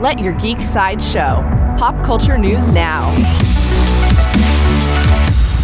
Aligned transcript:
Let 0.00 0.20
your 0.20 0.32
geek 0.34 0.62
side 0.62 1.02
show. 1.02 1.42
Pop 1.76 2.04
culture 2.04 2.38
news 2.38 2.68
now. 2.68 3.12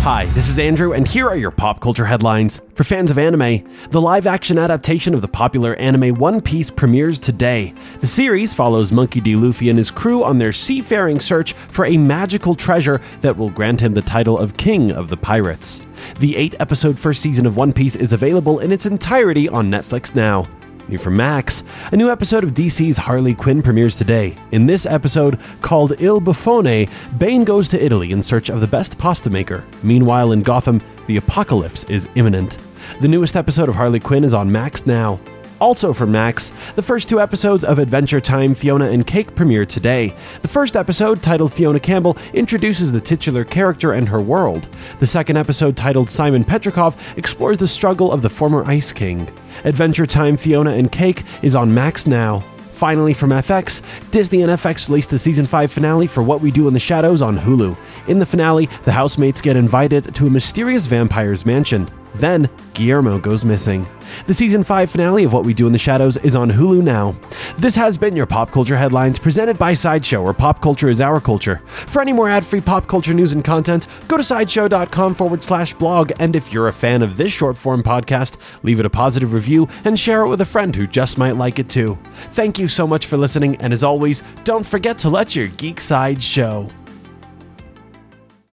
Hi, 0.03 0.25
this 0.34 0.49
is 0.49 0.58
Andrew, 0.58 0.92
and 0.92 1.07
here 1.07 1.29
are 1.29 1.37
your 1.37 1.53
pop 1.53 1.80
culture 1.80 2.05
headlines. 2.05 2.60
For 2.75 2.83
fans 2.83 3.12
of 3.12 3.18
anime, 3.18 3.65
the 3.91 4.00
live 4.00 4.26
action 4.26 4.58
adaptation 4.58 5.15
of 5.15 5.23
the 5.23 5.28
popular 5.28 5.76
anime 5.76 6.17
One 6.17 6.41
Piece 6.41 6.68
premieres 6.68 7.20
today. 7.20 7.75
The 8.00 8.09
series 8.09 8.52
follows 8.52 8.91
Monkey 8.91 9.20
D. 9.20 9.36
Luffy 9.36 9.68
and 9.68 9.79
his 9.79 9.93
crew 9.93 10.25
on 10.25 10.39
their 10.39 10.53
seafaring 10.53 11.21
search 11.21 11.53
for 11.53 11.87
a 11.87 11.96
magical 11.96 12.57
treasure 12.57 13.01
that 13.21 13.37
will 13.37 13.51
grant 13.51 13.80
him 13.80 13.95
the 13.95 14.03
title 14.03 14.37
of 14.37 14.57
King 14.57 14.91
of 14.91 15.11
the 15.11 15.16
Pirates. 15.16 15.80
The 16.19 16.35
eight 16.35 16.57
episode 16.59 16.98
first 16.98 17.23
season 17.23 17.46
of 17.46 17.57
One 17.57 17.73
Piece 17.73 17.95
is 17.95 18.12
available 18.12 18.59
in 18.59 18.73
its 18.73 18.85
entirety 18.85 19.48
on 19.48 19.71
Netflix 19.71 20.12
now. 20.12 20.45
New 20.89 20.98
from 20.98 21.16
Max, 21.16 21.62
a 21.93 21.96
new 21.96 22.11
episode 22.11 22.45
of 22.45 22.51
DC's 22.51 22.96
Harley 22.96 23.34
Quinn 23.34 23.62
premieres 23.62 23.96
today. 23.96 24.37
In 24.53 24.66
this 24.66 24.84
episode, 24.87 25.39
called 25.62 26.01
Il 26.01 26.20
Buffone, 26.20 26.91
Bane 27.19 27.45
goes 27.45 27.69
to 27.70 27.83
Italy 27.83 28.12
in 28.12 28.23
search 28.23 28.51
of 28.51 28.60
the 28.60 28.66
best 28.66 28.98
pasta 28.98 29.30
maker. 29.30 29.65
Meanwhile, 29.83 30.33
in 30.33 30.43
Gotham, 30.43 30.83
the 31.07 31.16
apocalypse 31.16 31.84
is 31.84 32.09
imminent. 32.16 32.59
The 33.01 33.09
newest 33.09 33.37
episode 33.37 33.69
of 33.69 33.74
Harley 33.74 34.01
Quinn 34.01 34.24
is 34.24 34.34
on 34.34 34.51
Max 34.52 34.87
now. 34.87 35.19
Also 35.64 35.95
from 35.95 36.12
Max, 36.12 36.52
the 36.74 36.82
first 36.82 37.09
two 37.09 37.23
episodes 37.23 37.64
of 37.64 37.78
Adventure 37.78 38.20
Time 38.20 38.54
Fionna 38.54 38.91
and 38.91 39.06
Cake 39.06 39.34
premiere 39.34 39.64
today. 39.64 40.12
The 40.42 40.48
first 40.48 40.77
episode, 40.77 41.23
titled 41.23 41.54
Fionna 41.54 41.80
Campbell, 41.80 42.18
introduces 42.34 42.92
the 42.92 43.00
titular 43.00 43.46
character 43.46 43.95
and 43.95 44.06
her 44.06 44.20
world. 44.20 44.68
The 45.00 45.06
second 45.06 45.38
episode, 45.38 45.74
titled 45.74 46.10
Simon 46.10 46.45
Petrikov, 46.45 46.96
explores 47.16 47.56
the 47.56 47.66
struggle 47.66 48.12
of 48.12 48.20
the 48.20 48.28
former 48.28 48.62
Ice 48.66 48.92
King. 48.92 49.27
Adventure 49.64 50.04
Time 50.04 50.37
Fionna 50.37 50.73
and 50.73 50.92
Cake 50.92 51.23
is 51.40 51.54
on 51.54 51.73
Max 51.73 52.06
now. 52.06 52.40
Finally, 52.74 53.15
from 53.15 53.30
FX, 53.30 53.80
Disney 54.10 54.42
and 54.42 54.52
FX 54.52 54.90
released 54.90 55.09
the 55.09 55.18
season 55.18 55.46
5 55.46 55.73
finale 55.73 56.06
for 56.06 56.23
What 56.23 56.42
We 56.42 56.51
Do 56.51 56.68
in 56.68 56.74
the 56.74 56.78
Shadows 56.78 57.23
on 57.23 57.38
Hulu. 57.38 57.74
In 58.06 58.18
the 58.18 58.26
finale, 58.26 58.68
the 58.82 58.93
housemates 58.93 59.40
get 59.40 59.56
invited 59.56 60.15
to 60.15 60.26
a 60.26 60.30
mysterious 60.30 60.84
vampire's 60.84 61.46
mansion. 61.46 61.88
Then, 62.15 62.48
Guillermo 62.74 63.18
goes 63.18 63.45
missing. 63.45 63.87
The 64.26 64.34
season 64.34 64.62
5 64.62 64.90
finale 64.90 65.24
of 65.24 65.32
What 65.32 65.44
We 65.44 65.54
Do 65.54 65.66
in 65.66 65.72
the 65.72 65.78
Shadows 65.78 66.16
is 66.18 66.36
on 66.36 66.50
Hulu 66.50 66.82
now. 66.82 67.16
This 67.58 67.74
has 67.74 67.96
been 67.96 68.14
your 68.14 68.26
Pop 68.26 68.50
Culture 68.50 68.76
Headlines 68.76 69.18
presented 69.18 69.58
by 69.58 69.74
Sideshow, 69.74 70.22
where 70.22 70.32
pop 70.32 70.60
culture 70.60 70.88
is 70.88 71.00
our 71.00 71.20
culture. 71.20 71.62
For 71.66 72.00
any 72.00 72.12
more 72.12 72.28
ad 72.28 72.44
free 72.44 72.60
pop 72.60 72.86
culture 72.86 73.14
news 73.14 73.32
and 73.32 73.44
content, 73.44 73.88
go 74.08 74.16
to 74.16 74.22
sideshow.com 74.22 75.14
forward 75.14 75.42
slash 75.42 75.74
blog. 75.74 76.12
And 76.18 76.36
if 76.36 76.52
you're 76.52 76.68
a 76.68 76.72
fan 76.72 77.02
of 77.02 77.16
this 77.16 77.32
short 77.32 77.56
form 77.56 77.82
podcast, 77.82 78.36
leave 78.62 78.80
it 78.80 78.86
a 78.86 78.90
positive 78.90 79.32
review 79.32 79.68
and 79.84 79.98
share 79.98 80.22
it 80.22 80.28
with 80.28 80.40
a 80.40 80.46
friend 80.46 80.74
who 80.74 80.86
just 80.86 81.18
might 81.18 81.36
like 81.36 81.58
it 81.58 81.68
too. 81.68 81.98
Thank 82.32 82.58
you 82.58 82.68
so 82.68 82.86
much 82.86 83.06
for 83.06 83.16
listening, 83.16 83.56
and 83.56 83.72
as 83.72 83.82
always, 83.84 84.22
don't 84.44 84.66
forget 84.66 84.98
to 84.98 85.08
let 85.08 85.34
your 85.34 85.48
geek 85.48 85.80
side 85.80 86.22
show. 86.22 86.68